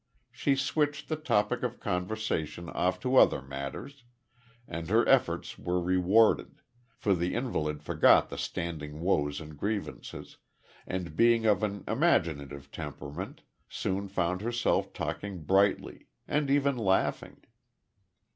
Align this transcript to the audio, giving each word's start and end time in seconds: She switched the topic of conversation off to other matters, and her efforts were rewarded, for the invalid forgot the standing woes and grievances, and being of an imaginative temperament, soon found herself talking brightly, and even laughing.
She 0.31 0.55
switched 0.55 1.09
the 1.09 1.15
topic 1.15 1.61
of 1.61 1.79
conversation 1.79 2.69
off 2.71 2.99
to 3.01 3.17
other 3.17 3.39
matters, 3.39 4.03
and 4.67 4.89
her 4.89 5.07
efforts 5.07 5.59
were 5.59 5.79
rewarded, 5.79 6.63
for 6.95 7.13
the 7.13 7.35
invalid 7.35 7.83
forgot 7.83 8.29
the 8.31 8.37
standing 8.39 9.01
woes 9.01 9.39
and 9.39 9.55
grievances, 9.55 10.37
and 10.87 11.15
being 11.15 11.45
of 11.45 11.61
an 11.61 11.83
imaginative 11.87 12.71
temperament, 12.71 13.43
soon 13.69 14.07
found 14.07 14.41
herself 14.41 14.91
talking 14.91 15.43
brightly, 15.43 16.07
and 16.27 16.49
even 16.49 16.77
laughing. 16.77 17.37